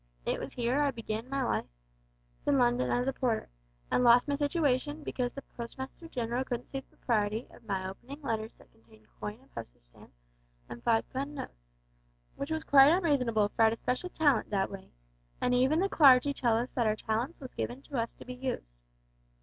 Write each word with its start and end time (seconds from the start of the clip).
It 0.25 0.39
was 0.39 0.53
here 0.53 0.81
I 0.81 0.89
began 0.89 1.29
my 1.29 1.61
London 2.47 2.89
life 2.89 3.01
as 3.03 3.07
a 3.07 3.13
porter, 3.13 3.49
and 3.91 4.03
lost 4.03 4.27
my 4.27 4.35
situation 4.35 5.03
because 5.03 5.31
the 5.31 5.43
Postmaster 5.55 6.07
General 6.07 6.43
couldn't 6.43 6.69
see 6.71 6.79
the 6.79 6.97
propriety 6.97 7.45
of 7.51 7.63
my 7.65 7.87
opening 7.87 8.19
letters 8.23 8.51
that 8.57 8.71
contained 8.71 9.05
coin 9.19 9.39
and 9.39 9.53
postage 9.53 9.83
stamps 9.91 10.17
and 10.67 10.83
fi' 10.83 11.01
pun' 11.01 11.35
notes, 11.35 11.67
which 12.35 12.49
was 12.49 12.63
quite 12.63 12.89
unreasonable, 12.89 13.49
for 13.49 13.61
I 13.61 13.65
had 13.65 13.73
a 13.73 13.77
special 13.77 14.09
talent 14.09 14.49
that 14.49 14.71
way, 14.71 14.89
and 15.39 15.53
even 15.53 15.77
the 15.79 15.87
clargy 15.87 16.33
tell 16.33 16.57
us 16.57 16.71
that 16.71 16.87
our 16.87 16.95
talents 16.95 17.39
was 17.39 17.53
given 17.53 17.83
us 17.93 18.15
to 18.15 18.25
be 18.25 18.33
used. 18.33 18.73